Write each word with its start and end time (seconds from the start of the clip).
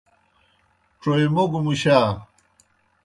ڇوئےموگوْ 1.01 1.59
مُشا۔ 1.65 1.97